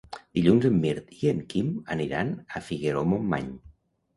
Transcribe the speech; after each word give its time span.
Dilluns 0.37 0.63
en 0.69 0.79
Mirt 0.85 1.13
i 1.17 1.29
en 1.33 1.43
Quim 1.53 1.69
aniran 1.97 2.33
a 2.61 2.63
Figaró-Montmany. 2.71 3.53